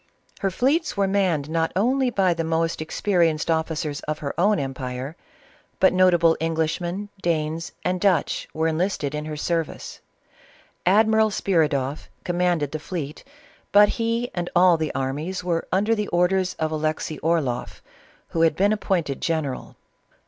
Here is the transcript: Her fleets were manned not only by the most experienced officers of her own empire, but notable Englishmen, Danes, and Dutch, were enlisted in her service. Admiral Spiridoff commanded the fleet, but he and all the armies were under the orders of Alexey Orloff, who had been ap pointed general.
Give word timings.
Her 0.39 0.49
fleets 0.49 0.97
were 0.97 1.07
manned 1.07 1.47
not 1.47 1.71
only 1.75 2.09
by 2.09 2.33
the 2.33 2.43
most 2.43 2.81
experienced 2.81 3.51
officers 3.51 3.99
of 4.07 4.17
her 4.17 4.33
own 4.35 4.57
empire, 4.57 5.15
but 5.79 5.93
notable 5.93 6.35
Englishmen, 6.41 7.09
Danes, 7.21 7.71
and 7.85 8.01
Dutch, 8.01 8.47
were 8.51 8.67
enlisted 8.67 9.13
in 9.13 9.25
her 9.25 9.37
service. 9.37 9.99
Admiral 10.87 11.29
Spiridoff 11.29 12.09
commanded 12.23 12.71
the 12.71 12.79
fleet, 12.79 13.23
but 13.71 13.89
he 13.89 14.31
and 14.33 14.49
all 14.55 14.75
the 14.75 14.91
armies 14.95 15.43
were 15.43 15.67
under 15.71 15.93
the 15.93 16.07
orders 16.07 16.55
of 16.55 16.71
Alexey 16.71 17.19
Orloff, 17.19 17.83
who 18.29 18.41
had 18.41 18.55
been 18.55 18.73
ap 18.73 18.81
pointed 18.81 19.21
general. 19.21 19.75